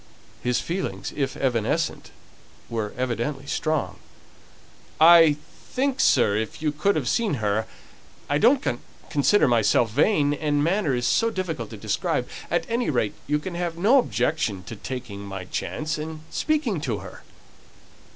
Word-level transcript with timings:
His 0.41 0.59
feelings, 0.59 1.13
if 1.15 1.37
evanescent, 1.37 2.09
were 2.71 2.91
evidently 2.97 3.45
strong. 3.45 3.99
"I 4.99 5.35
think, 5.69 5.99
sir, 5.99 6.35
if 6.37 6.59
you 6.59 6.71
could 6.71 6.95
have 6.95 7.07
seen 7.07 7.35
her 7.35 7.67
I 8.27 8.39
don't 8.39 8.67
consider 9.11 9.47
myself 9.47 9.91
vain, 9.91 10.33
and 10.33 10.63
manner 10.63 10.95
is 10.95 11.05
so 11.05 11.29
difficult 11.29 11.69
to 11.69 11.77
describe. 11.77 12.27
At 12.49 12.65
any 12.67 12.89
rate, 12.89 13.13
you 13.27 13.37
can 13.37 13.53
have 13.53 13.77
no 13.77 13.99
objection 13.99 14.63
to 14.63 14.73
my 14.75 14.81
taking 14.81 15.21
my 15.23 15.45
chance, 15.45 15.99
and 15.99 16.21
speaking 16.31 16.81
to 16.81 16.97
her." 17.05 17.21